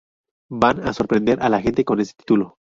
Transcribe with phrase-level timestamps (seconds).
[0.63, 2.55] Van a sorprender a la gente con este título.